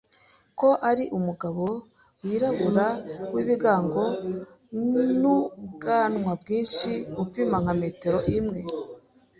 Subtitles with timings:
[0.59, 1.65] ko ari umugabo
[2.25, 2.87] wirabura
[3.33, 4.03] w’ibigango
[5.21, 6.91] n’ubwanwa bwinshi
[7.23, 8.59] upima nka metero imwe